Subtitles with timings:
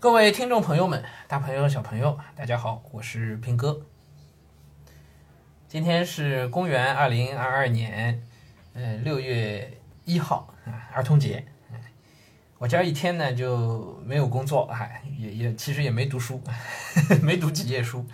[0.00, 3.82] 各位听众朋友们，大朋友小朋友，大家好，我是平哥。
[5.68, 8.26] 今天是公元二零二二年，
[8.72, 11.44] 呃，六月一号啊，儿童节。
[12.56, 16.42] 我家一天呢就没有工作，还也也其实也没读书，
[17.20, 18.06] 没读几页书，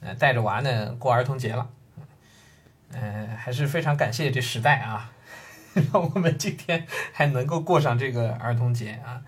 [0.00, 1.68] 呃，带着娃呢过儿童节了。
[2.92, 5.12] 嗯，还是非常感谢这时代啊，
[5.92, 9.20] 让我们今天还能够过上这个儿童节啊。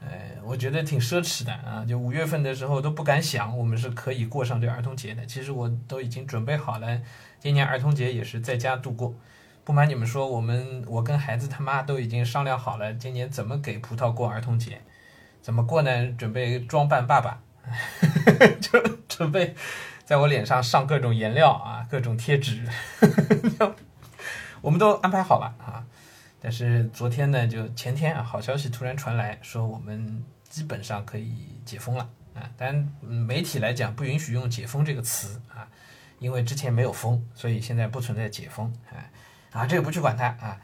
[0.00, 0.08] 呃，
[0.42, 1.84] 我觉得挺奢侈的啊！
[1.86, 5.26] 就五月份的时候都不敢想，我们是可以过上这儿童节的。
[5.26, 7.00] 其实我都已经准备好了，
[7.38, 9.14] 今年儿童节也是在家度过。
[9.62, 14.80] 不瞒你们说，我们我跟孩子他妈都已经商量好了，今年怎么给葡萄过儿童节？
[15.42, 16.12] 怎么过呢？
[16.12, 17.42] 准备装扮爸爸，
[18.60, 19.54] 就准备
[20.04, 22.66] 在我脸上上各种颜料啊，各种贴纸，
[24.62, 25.84] 我们都安排好了啊。
[26.42, 32.50] 但是昨天呢，就前天啊，好消息突然传来说，我们基本上可以解封了啊。
[32.56, 35.68] 但媒体来讲不允许用“解封”这个词啊，
[36.18, 39.04] 因为之前没有封，所以现在不存在解封啊。
[39.52, 40.58] 啊，这个不去管它啊。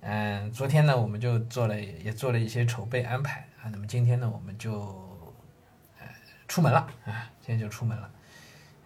[0.00, 3.70] 嗯，昨天呢，我们就做了，也做了一些筹备安排啊。
[3.70, 4.72] 那么今天呢，我们就
[6.00, 6.06] 呃
[6.48, 8.10] 出门了啊，今天就出门了。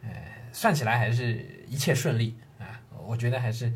[0.02, 0.10] 呃，
[0.52, 3.72] 算起来还是一切顺利啊，我觉得还是。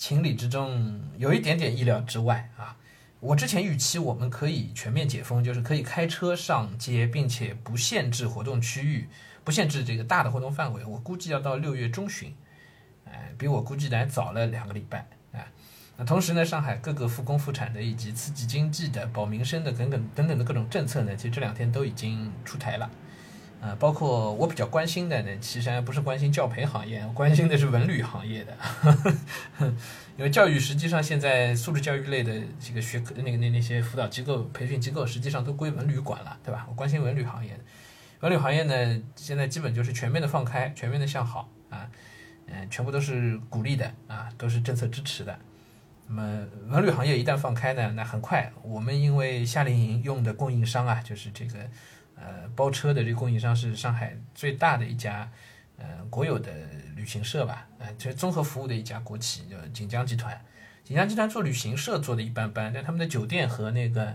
[0.00, 2.74] 情理之中，有一点点意料之外啊！
[3.20, 9.10] 我之前预期我们可以全面解封，就是可以开车上街，并且不限制活动区域，
[9.44, 10.82] 不限制这个大的活动范围。
[10.86, 12.34] 我估计要到六月中旬，
[13.04, 15.44] 哎，比我估计的还早了两个礼拜啊！
[15.98, 22.90] 那同时呢，上海各个复工复产的以及刺激经济的、保民生的等等等等的各种政策呢，其实这两天都已经出台了。
[23.60, 28.56] 啊，包括我比较关心的呢，其实不是关心教培行业，我关心的是文旅行业的，
[30.16, 36.64] 因为教育实际上现在素质教育类的这个学科，那个那那些辅导机构、培训机构，实际上都归文旅管了，对吧？
[36.70, 37.54] 我关心文旅行业，
[38.20, 41.86] 文旅行业呢，现在基本就是全面的放开，全面的向好啊，
[42.46, 45.38] 嗯，全部都是鼓励的啊，都是政策支持的。
[46.06, 51.58] 那么文旅行业一旦放开呢，那很快我们因为夏令营用的供应商啊，就是这个。
[52.20, 55.30] 呃，包车的这个供应商是上海最大的一家，
[55.78, 56.52] 呃，国有的
[56.94, 60.38] 旅行社吧，呃，就是综合服务的一家国企，叫锦江集团。
[60.84, 64.14] 锦江集团做旅行社做的一般般，但他们的酒店和那个，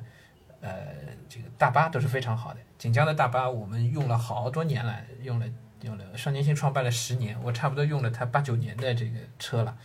[0.61, 0.85] 呃，
[1.27, 2.59] 这个大巴都是非常好的。
[2.77, 5.45] 锦江的大巴我们用了好多年了，用了
[5.81, 9.77] 用了，上年星创办了十年，我差不多用了它八九年的这个车了，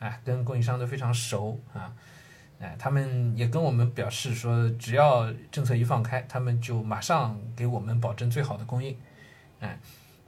[0.00, 1.94] 啊，跟供应商都非常熟啊。
[2.62, 8.96] 哎，他们也跟我们表示说，只要政策一放开，他们就马上给我们保证最好的供应。
[9.58, 9.76] 哎，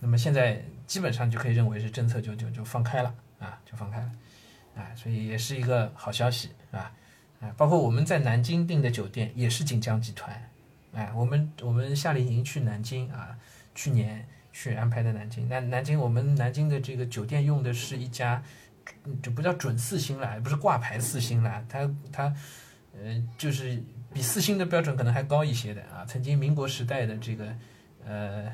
[0.00, 4.10] 那么现在基本上就可以认为是政策就就就放开了啊，就放开了。
[4.74, 6.90] 哎，所以也是一个好消息，是吧？
[7.40, 10.50] 哎，包括我们在南京订的酒店也是锦江集团。
[10.92, 13.38] 哎，我们我们夏令营去南京啊，
[13.76, 15.48] 去年去安排的南京。
[15.48, 18.42] 那南京我们南京的这个酒店用的是一家。
[19.22, 22.34] 就不叫准四星了，也不是挂牌四星了，它它，
[22.92, 26.04] 呃，就是比四星的标准可能还高一些的啊。
[26.06, 27.56] 曾经民国时代的这个，
[28.06, 28.52] 呃，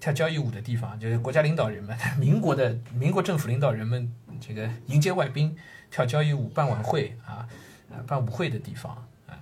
[0.00, 5.56] 跳交谊舞的地方，就是国家领导人们， 民国的民国政府领导人们这个迎接外宾、
[5.90, 7.48] 跳交谊舞、办晚会啊，
[7.90, 8.94] 啊，办舞会的地方
[9.26, 9.38] 啊，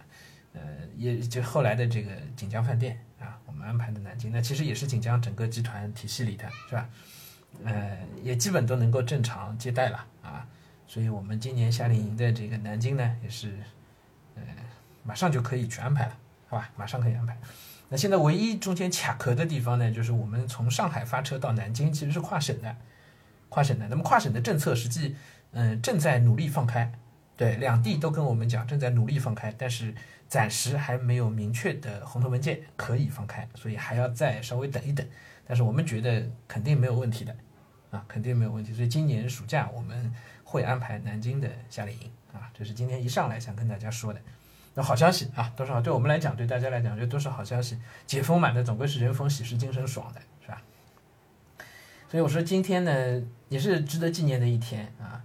[0.52, 0.60] 呃，
[0.96, 6.88] 也就后来的这个锦江饭店啊，我们安排的南京，那其实也是锦江整个集团体系里的，是吧？
[7.64, 10.46] 呃，也基本都能够正常接待了啊，
[10.86, 13.52] 所以我们今年夏令营的这个南京呢，也是，
[14.34, 14.42] 呃，
[15.02, 16.16] 马上就可以去安排了，
[16.48, 16.70] 好吧？
[16.76, 17.36] 马上可以安排。
[17.88, 22.76] 那现在唯一中间卡壳的地方呢，就是我们从上海发车到南京其实是跨省的，
[23.48, 23.86] 跨省的。
[23.88, 25.14] 那么跨省的政策实际，
[25.52, 26.90] 嗯，正在努力放开，
[27.36, 29.94] 对，两地都跟我们讲正在努力放开，但是
[30.28, 35.06] 暂时还没有明确的红头文件可以放开，所以还要再稍微等一等。
[35.46, 37.34] 但是我们觉得肯定没有问题的。
[37.90, 38.74] 啊，肯定没有问题。
[38.74, 40.12] 所以今年暑假我们
[40.42, 44.20] 会安排南京的夏令营啊，这是今天一上来想跟大家说的。
[44.74, 47.78] 那好消息啊，都是好，对我们来讲，对大家来讲，这都是好消息。
[48.04, 50.60] 解封嘛，那总归是人逢喜事精神爽的，是吧？
[52.10, 55.22] 所以我说今天呢，也是值得纪念的一天啊。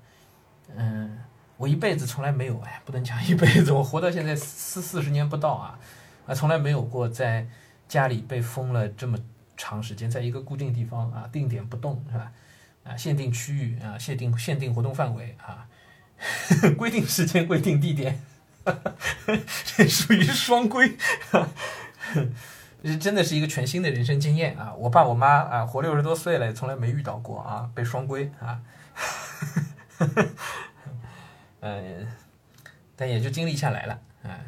[0.75, 1.17] 嗯，
[1.57, 5.79] 我一辈子从来没有，哎，不能讲一辈子， 我活到现在四四十年不到啊，
[6.27, 7.47] 啊，从来没有过在
[7.87, 9.17] 家里被封了这么
[9.59, 12.31] 长时间，在一个固定地方啊，定点不动，是吧？
[12.85, 15.67] 啊，限定区域啊，限定限定活动范围啊，
[16.79, 18.21] 规定时间、规定地点，
[19.65, 20.95] 这属于双规，
[22.81, 24.73] 这 真的是一个全新的人生经验啊！
[24.75, 28.61] 我爸我妈啊，活六十多岁了，从来没遇到过啊，被双规啊，
[31.59, 32.07] 嗯，
[32.95, 34.39] 但也就经历下来了啊。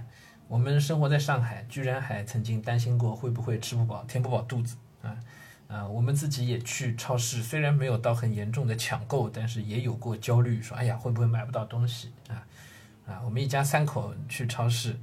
[0.48, 4.78] 我们生活在上海，居然还曾经担心过会不会吃不饱、填不饱肚子
[5.72, 5.88] 啊！
[5.88, 12.46] 我们自己也去超市，虽然没有到很严重的抢购，但是也有过焦虑，说哎呀会不会买不到东西啊
[13.08, 13.22] 啊！
[13.24, 15.00] 我们一家三口去超市，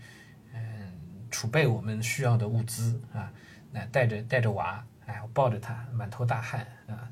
[0.52, 0.92] 嗯，
[1.30, 3.32] 储备我们需要的物资啊，
[3.72, 7.08] 那带着带着娃，哎，我抱着他，满头大汗啊，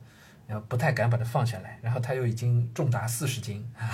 [0.46, 3.88] 然后不太敢把他放下来，然后他又已经重达四十斤啊，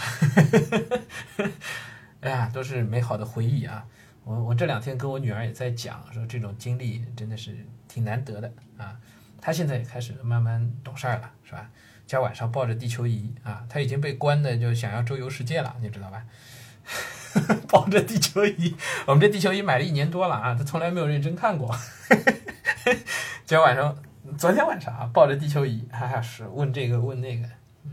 [2.20, 3.87] 哎 呀，都是美好的回忆啊。
[4.25, 8.97] 我我这两天跟我女儿也在讲，说这种经历真的是挺难得的啊。
[9.43, 11.69] 他现在也开始慢慢懂事儿了，是吧？
[12.06, 16.25] 今晚上抱着地球仪啊，他已经被关的就想要周游世界了，你知道吧？
[17.69, 21.75] 抱着地球仪，我们这地球仪买了一年多了啊，他从来没有认真看过。
[23.44, 23.97] 今晚上，
[24.39, 27.47] 昨天晚上啊，抱着地球仪，哈哈，是问这个问那个，
[27.85, 27.91] 嗯，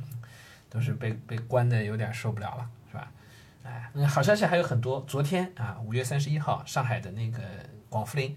[0.69, 2.69] 都是被被关的有点受不了了。
[3.63, 5.04] 哎，嗯，好消息还有很多。
[5.07, 7.40] 昨天啊，五月三十一号，上海的那个
[7.88, 8.36] 广福林，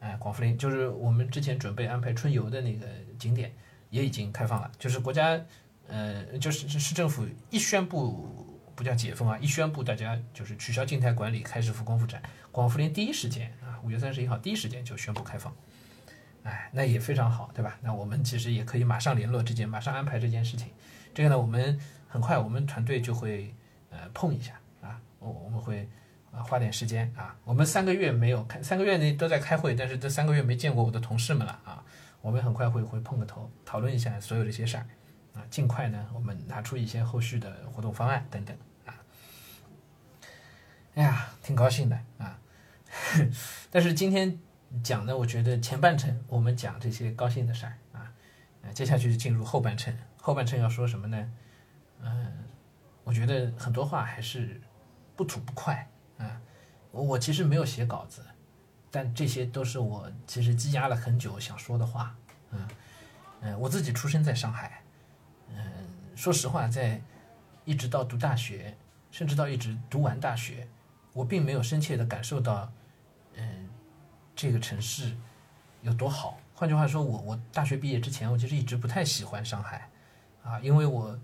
[0.00, 2.86] 哎，广福林就是我们之前准备安排春游的那个
[3.18, 3.52] 景点，
[3.90, 4.70] 也已经开放了。
[4.78, 5.40] 就是国家，
[5.86, 12.20] 呃，就是市政府一宣布不叫解封啊，一宣布大家就是取消静态管理，开始复工复产，
[12.50, 15.54] 广福林第一时间啊，五月三十一号第一时间就宣布开放。
[16.42, 17.78] 哎，那也非常好，对吧？
[17.82, 20.68] 那我们其实也可以马上联络这件，马上安排这件事情。
[21.14, 23.54] 这个呢，我们很快，我们团队就会。
[23.92, 25.88] 呃，碰一下啊，我我们会
[26.32, 31.84] 啊花点时间啊，我们三个月没有开，三个月内都在开会，但是这三个月没见过我的同事们了啊，
[32.20, 34.86] 我们很快会会碰个头，讨论一下所有这些事儿
[35.34, 38.56] 啊，尽快呢，我们拿出一些后续的活动方案等等
[38.86, 38.94] 啊。
[40.94, 42.38] 哎呀，挺高兴的啊，
[43.70, 44.38] 但是今天
[44.82, 48.12] 讲呢，我觉得前半程我们讲这些高兴的事儿啊，
[48.72, 51.32] 接下去就进入后半程，后半程要说什么呢？
[52.02, 52.32] 嗯。
[53.02, 54.60] 我觉得很多话还是
[55.16, 55.88] 不吐不快
[56.24, 56.40] 啊！
[56.92, 58.24] 我其实没有写稿子，
[58.90, 62.14] 但这些都是我其实积压了很久想说的话。
[62.50, 62.68] 嗯
[63.40, 64.82] 嗯，我自己出生在上海，
[65.48, 65.64] 嗯，
[66.14, 67.00] 说实话，在
[67.64, 68.76] 一直到读大学，
[69.10, 70.68] 甚至到一直读完大学，
[71.12, 72.70] 我并没有深切的感受到，
[73.34, 73.68] 嗯，
[74.36, 75.16] 这个城市
[75.82, 76.38] 有多好。
[76.54, 79.88] 换句话说，我我大学毕业之前，我其实一直不太喜欢上海
[80.44, 81.18] 啊，因为我。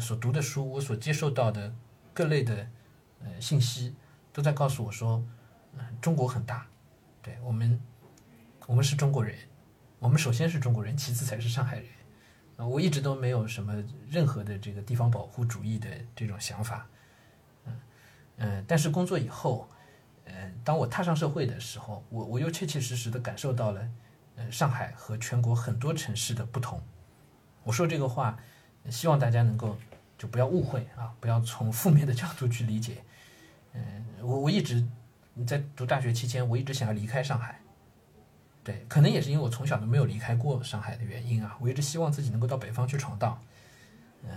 [0.00, 1.70] 所读的书，我所接受到的
[2.14, 2.66] 各类的
[3.22, 3.94] 呃信息，
[4.32, 5.22] 都在告诉我说，
[5.76, 6.66] 嗯，中国很大，
[7.20, 7.80] 对我们，
[8.66, 9.36] 我们是中国人，
[9.98, 11.86] 我们首先是中国人，其次才是上海人。
[12.56, 13.74] 啊，我一直都没有什么
[14.08, 16.86] 任何的这个地方保护主义的这种想法，
[17.66, 17.80] 嗯
[18.36, 19.68] 嗯，但是工作以后，
[20.24, 23.88] 嗯，当我踏上社会的时候，我我又切切实实的感受到了，
[24.36, 26.80] 呃，上海和全国很多城市的不同。
[27.64, 28.38] 我说这个话。
[28.90, 29.78] 希望大家能够
[30.18, 32.96] 就不要误会啊，不要从负面的角度去理解。
[33.74, 33.82] 嗯，
[34.20, 34.84] 我我一直
[35.46, 37.60] 在读大学期间，我一直想要离开上海。
[38.64, 43.40] 对，可能也是因为我从小都没有离开过上海的原因啊，我一直希望自己能够到北方去闯荡。
[44.24, 44.30] 嗯，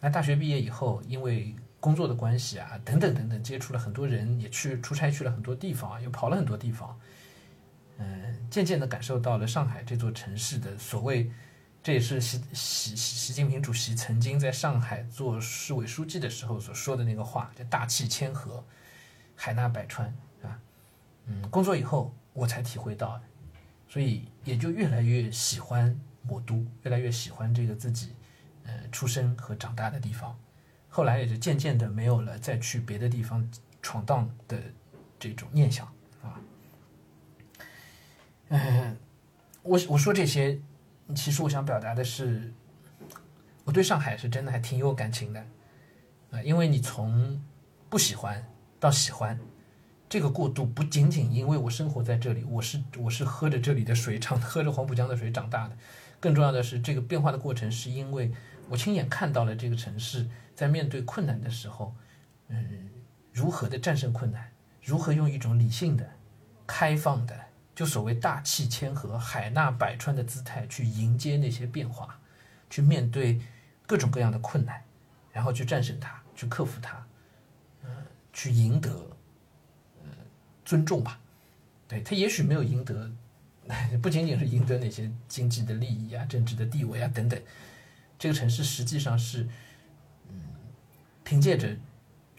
[0.00, 6.98] 那大学毕业以后，因为工作的关系啊，等等等等，接触了很多人，也去出差去了很多地方，又跑了很多地方。
[7.98, 11.30] 嗯，渐渐的感受到了上海这座城市的所谓。
[11.84, 18.64] 这也是习习习近平主席曾经在上海做市委书记的时候所说的那个话，叫“大气谦和，
[19.36, 20.08] 海纳百川”，
[20.40, 20.58] 是吧？
[21.26, 23.20] 嗯，工作以后我才体会到，
[23.86, 28.14] 所以也就越来越喜欢魔都，越来越喜欢这个自己
[28.64, 30.34] 呃出生和长大的地方。
[30.88, 33.46] 后来也就渐渐的没有了再去别的地方
[33.82, 34.58] 闯荡的
[35.18, 35.86] 这种念想
[36.22, 36.40] 啊。
[38.48, 38.96] 嗯，
[39.62, 40.58] 我我说这些。
[41.12, 42.52] 其实我想表达的是，
[43.64, 45.40] 我对上海是真的还挺有感情的，
[46.30, 47.42] 啊，因为你从
[47.90, 48.42] 不喜欢
[48.80, 49.38] 到喜欢，
[50.08, 55.76] 这个过渡不仅仅因为我生活在这里，我是我是喝着这里的水长， 喝着黄浦江的水长大的，
[56.20, 58.32] 更重要的是这个变化的过程是因为
[58.68, 61.94] 我亲眼看到了这个城市在面对困难的时候，
[62.48, 62.88] 嗯，
[63.32, 64.50] 如何的战胜困难，
[64.82, 66.08] 如何用一种理性的、
[66.66, 67.38] 开放的。
[67.74, 72.20] 就所谓大气谦和、海纳百川的姿态去迎接那些变化，
[72.70, 73.40] 去面对
[73.86, 74.80] 各种各样的困难，
[75.32, 77.04] 然后去战胜它，去克服它，
[77.82, 77.90] 嗯，
[78.32, 78.90] 去赢得，
[80.02, 80.08] 呃，
[80.64, 81.18] 尊重吧。
[81.88, 83.10] 对他也许没有赢得，
[84.00, 87.40] 不仅仅是赢得那些经济的利益啊、政治的地位啊等等，
[88.18, 89.42] 这个城市实际上是，
[90.28, 90.40] 嗯，
[91.24, 91.76] 凭借着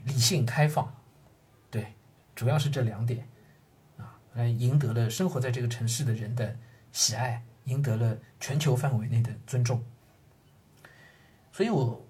[0.05, 0.95] 理性开放，
[1.69, 1.93] 对，
[2.33, 3.27] 主要是这两点。
[4.35, 6.55] 来赢得了生活在这个城市的人的
[6.91, 9.83] 喜爱，赢得了全球范围内的尊重。
[11.51, 12.05] 所以，我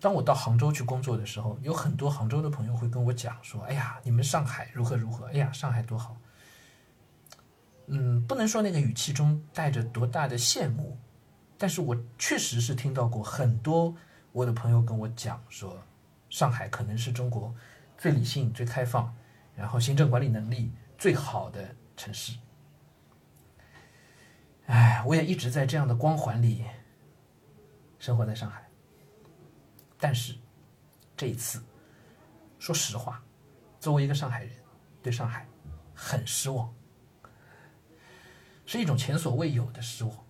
[0.00, 5.26] 当我到杭州去工作的时候，有很多杭州的朋友会跟我讲说：“哎呀，你们上海如何如何？
[5.26, 6.16] 哎呀，上海多好。”
[7.88, 10.96] 嗯，不能说那个语气中带着多大的羡慕，
[11.58, 13.94] 但是我确实是听到过很多
[14.32, 15.82] 我的朋友跟我讲说，
[16.30, 17.54] 上海可能是中国
[17.98, 19.14] 最理性、最开放，
[19.54, 20.72] 然后行政管理能力
[21.04, 22.32] 最好的城市。
[24.64, 26.64] 哎，我也一直在这样的光环里
[27.98, 28.66] 生活在上海，
[29.98, 30.34] 但是
[31.14, 31.62] 这一次，
[32.58, 33.22] 说实话，
[33.78, 34.54] 作为一个上海人，
[35.02, 35.46] 对上海
[35.94, 36.74] 很失望，
[38.64, 40.24] 是一种前所未有的失望。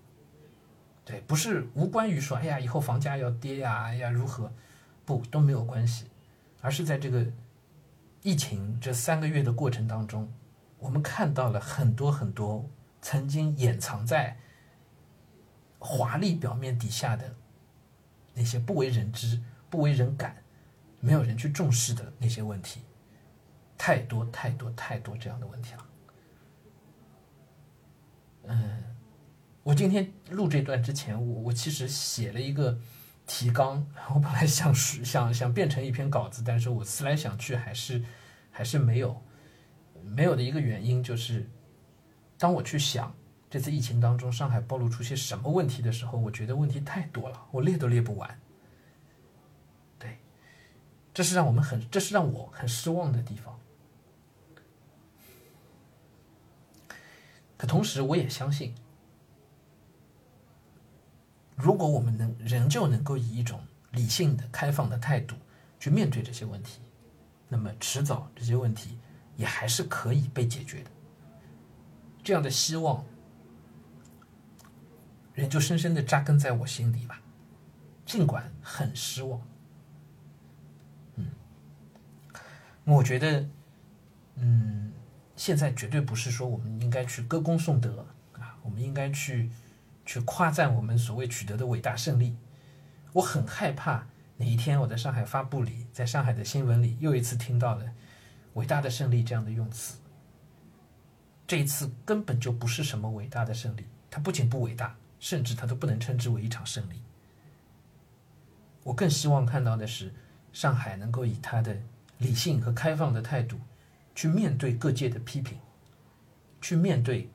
[1.04, 4.52] 对，不是无关于说，哎呀，以后房价要跌呀，哎呀，如何，
[5.04, 6.10] 不都没有关系，
[6.60, 7.24] 而是在这个
[8.22, 10.28] 疫情这三个月的过程当中，
[10.84, 12.70] 我们看到了很多很多。
[13.06, 14.38] 曾经掩藏在
[15.78, 17.36] 华丽表面底下的
[18.32, 19.38] 那些不为人知、
[19.68, 20.42] 不为人感、
[21.00, 22.80] 没有人去重视的那些问题，
[23.76, 25.86] 太多太多太多这样的问题了。
[28.44, 28.82] 嗯，
[29.62, 32.78] 我今天录这段之前，我我其实写了一个
[33.26, 38.02] 提纲，我本来想想想变成一篇稿子，但是我思来想去，还是
[38.50, 39.22] 还是没有
[40.04, 41.48] 没有的一个原因就是。
[42.36, 43.14] 当我去想
[43.48, 48.40] 这次疫情当中上海暴露出些什么问题的时候，我觉得问题太多了，我列都列不完。
[49.98, 50.18] 对，
[51.14, 53.58] 这是让我们很，这是让我很失望的地方。
[57.56, 58.74] 可同时，我也相信，
[61.54, 65.36] 如果我们能仍旧能够以一种理性的、开放的态度
[65.78, 66.80] 去面对这些问题，
[67.48, 68.98] 那么迟早这些问题
[69.36, 70.90] 也还是可以被解决的。
[72.22, 73.04] 这样的希望，
[75.34, 77.20] 人就深深的扎根在我心里吧，
[78.06, 79.40] 尽管很失望。
[81.16, 81.26] 嗯，
[82.84, 83.46] 我觉得，
[84.36, 84.92] 嗯，
[85.36, 89.50] 现在绝对不是说我们应该去歌功颂德啊，我们应该去
[90.06, 92.36] 去夸赞我们所谓取得的伟大胜利。
[93.12, 94.06] 我很害怕
[94.38, 97.92] 哪一天我在上海发布里，在上海的新闻里又一次听到了
[98.54, 99.98] “伟大的胜利”这样的用词。
[101.46, 107.02] 这一次根本就不是什么伟大的胜利，它不仅不伟大，甚至它都不能称之为一场胜利。
[108.82, 110.12] 我更希望看到的是，
[110.52, 111.76] 上海能够以它的
[112.18, 113.58] 理性和开放的态度，
[114.14, 115.58] 去面对各界的批评，
[116.60, 117.30] 去面对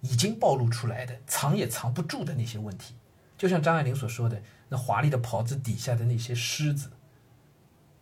[0.00, 2.94] 已经暴露出来的、藏也藏不住的那些问题。
[3.36, 6.90] 就像张爱玲所说的，那华丽的袍子底下的那些虱子。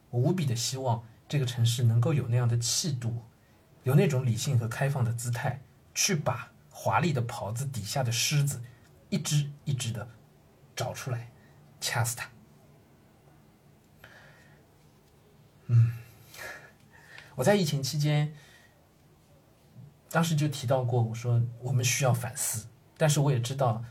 [0.09, 3.23] 我无比的希望这个城市能够有那样的气度。
[3.85, 5.63] 有那种理性和开放的姿态，
[5.95, 8.61] 去把华丽的袍子底下的狮子，
[9.11, 10.09] 一只一只的
[10.75, 11.31] 找出来，
[11.81, 12.29] 掐死它。
[15.69, 15.93] 嗯，
[17.37, 18.35] 我在疫情期间，
[20.11, 22.67] 当时就提到过，我说我们需要反思，
[22.97, 23.85] 但是我也知道，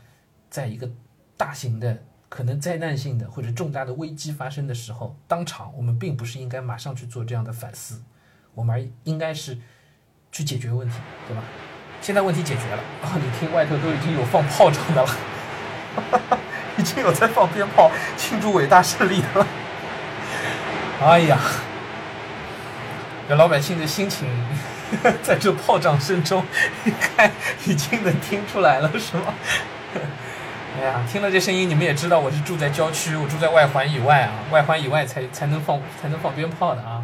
[0.50, 0.90] 在一个
[1.38, 8.02] 大型的、可能灾难性的或者重大的危机发生的时候，当场我们并不是应该马上去做这样的反思，
[8.54, 9.58] 我们而应该是。
[10.32, 11.42] 去解决问题，对吧？
[12.02, 13.16] 现在问题解决了啊！
[13.16, 15.08] 你听外头都已经有放炮仗的了，
[16.76, 19.46] 已经有在放鞭炮庆祝伟大胜利的了。
[21.00, 21.38] 哎呀，
[23.26, 24.28] 这老百姓的心情，
[25.22, 26.44] 在这炮仗声中，
[26.84, 27.32] 你看
[27.64, 29.32] 已经能听出来了，是吗？
[30.76, 37.02] 哎呀，听了这声音，你们也知道我是住在郊区，我住在外环以外啊，外环以外才才能放才能放鞭炮的啊！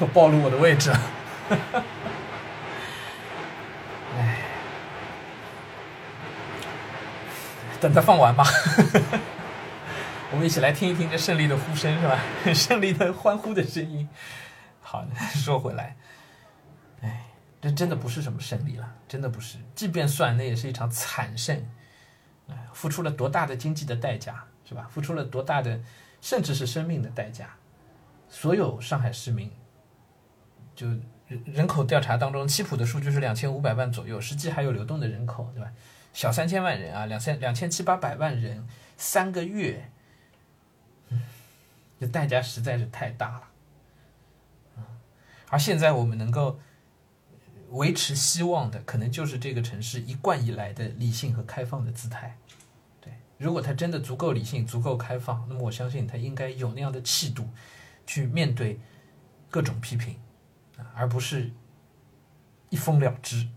[0.12, 0.92] 暴露我的位置。
[4.18, 4.38] 哎，
[7.80, 8.44] 等它放完吧。
[10.30, 12.20] 我们一起来听一听这胜利的呼声，是吧？
[12.54, 14.06] 胜利的欢呼的声音。
[14.82, 15.02] 好，
[15.34, 15.96] 说回来，
[17.00, 17.24] 哎，
[17.62, 19.56] 这真的不是什么胜利了，真的不是。
[19.74, 21.66] 即便算，那也是一场惨胜。
[22.48, 24.88] 哎，付出了多大的经济的代价，是吧？
[24.90, 25.80] 付出了多大的，
[26.20, 27.50] 甚至是生命的代价。
[28.28, 29.50] 所有上海市民，
[30.74, 30.86] 就。
[31.44, 35.70] 人口调查当中，七普的数据是两千五百万左右，实际还有流动的人口，对吧？
[36.14, 39.90] 小三千万人啊，两千两千七八百万人，三个月，
[41.10, 41.22] 嗯，
[42.00, 43.28] 这代价实在是太大
[44.76, 44.84] 了，
[45.50, 46.58] 而现在我们能够
[47.70, 52.36] 维持希望的，可能就是这个城市一贯以来的理性和开放的姿态。
[53.00, 57.48] 对，如果他真的足够理性、足够开放，那么我相信他应该有那样的气度，
[58.06, 58.80] 去面对
[59.50, 60.16] 各种批评。
[60.94, 61.50] 而不是
[62.68, 63.48] 一封了之，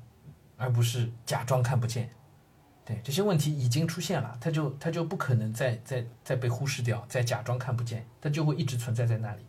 [0.57, 2.09] 而不是假装看不见，
[2.83, 9.45] 对这些问题已经出现了，它就它就不可能再再再被忽视掉，再假装看不见，它就会一直存在在那里，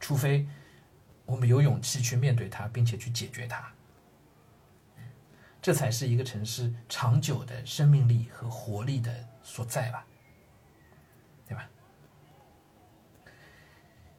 [0.00, 0.48] 除非
[1.24, 3.72] 我们有勇气去面对它，并且去解决它，
[5.62, 9.14] 这才是一个城市长久的生命力和活力的
[9.44, 10.04] 所在吧，
[11.46, 11.70] 对吧？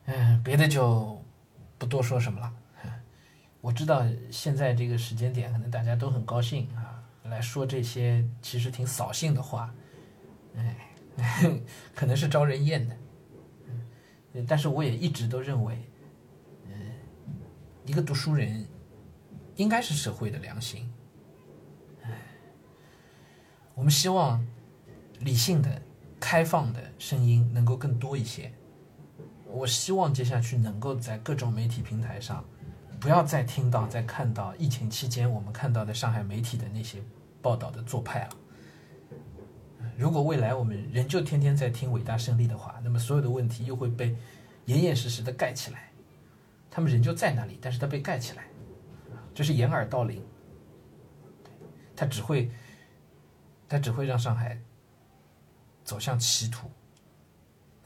[0.05, 1.21] 嗯，别的就
[1.77, 2.53] 不多说什么了。
[3.59, 9.73] 我知道现在这个时间点，可能大家都很高兴啊，来说这些其实挺扫兴的话，
[10.55, 10.75] 哎，
[11.93, 12.97] 可能是招人厌的。
[14.33, 15.77] 嗯，但是我也一直都认为，
[16.67, 16.73] 嗯，
[17.85, 18.65] 一个读书人
[19.55, 20.92] 应该是社会的良心。
[23.75, 24.45] 我们希望
[25.19, 25.81] 理性的、
[26.19, 28.51] 开放的声音能够更多一些。
[29.47, 32.43] 我希望接下去能够在各种媒体平台上。
[32.99, 36.99] 不要再听到、再看到疫情期间我们看到的上海媒体的那些
[37.41, 38.29] 报道的做派了。
[39.97, 44.15] 如果未来我们仍旧天天在听伟大胜利的话，那么所有的问题又会被
[44.65, 45.91] 严严实实的盖起来。
[46.71, 48.45] 他们仍旧在那里，但是他被盖起来，
[49.35, 50.23] 这是掩耳盗铃。
[51.95, 52.49] 他只会，
[53.67, 54.59] 它只会让上海
[55.83, 56.71] 走向歧途。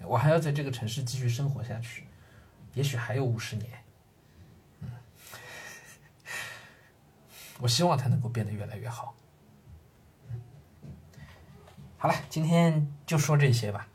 [0.01, 2.07] 我还要在这个城市继续生活下去，
[2.73, 3.83] 也许还有五十年。
[4.81, 4.91] 嗯
[7.59, 9.15] 我希望它能够变得越来越好。
[11.97, 13.87] 好了，今天就说这些吧。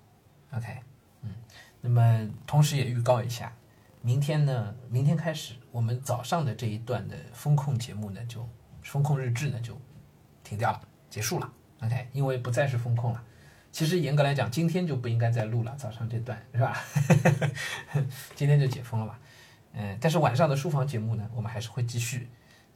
[0.51, 0.81] OK，
[1.21, 1.33] 嗯，
[1.81, 3.55] 那么同时也预告一下，
[4.01, 8.49] 明天呢，明天开始，我们早上的这一段的风控节目呢，就
[8.83, 9.81] 风控日志呢就
[10.43, 11.53] 停掉了，结束了。
[11.83, 13.23] OK，因为不再是风控了。
[13.73, 16.79] 其实严格来讲，今天就不应该再录了，早上这段是吧？
[18.37, 19.19] 今天就解封了吧？
[19.73, 22.29] 嗯，但是晚上的书房节目呢，我们还是会继续。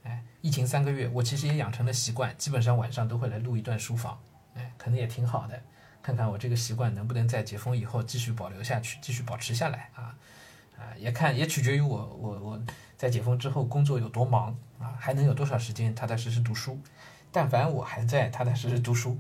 [0.05, 4.19] 哎，疫情三个月，我其实也养成了习惯，基本上晚上都会来录一段书房，
[4.55, 5.61] 哎，可能也挺好的，
[6.03, 10.17] 看看我这个习惯能不能在解封以后继续保留下去，继续保持下来啊，
[10.79, 12.63] 啊，也看也取决于我我我
[12.97, 16.81] 在解封之后工作有多忙啊，还能有多少时间踏踏实实读书。
[17.37, 19.19] 但凡我还在踏踏实实读书，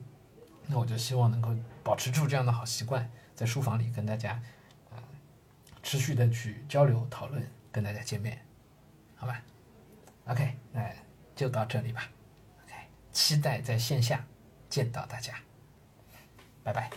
[0.69, 4.41] 那我就希望能够保持住这样的好习惯，在书房里跟大家
[4.89, 4.97] 啊
[5.83, 8.43] 持续的去交流讨论，跟大家见面，
[9.17, 9.43] 好吧
[10.29, 10.91] ？OK，那
[11.35, 12.09] 就到这里吧。
[12.65, 12.73] OK，
[13.13, 14.25] 期待在线下
[14.71, 15.35] 见到大家，
[16.65, 16.89] 拜拜。